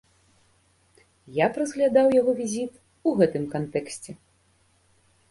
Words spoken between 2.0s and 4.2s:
яго візіт у гэтым кантэксце.